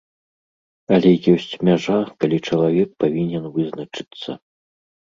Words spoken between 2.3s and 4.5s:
чалавек павінен вызначыцца.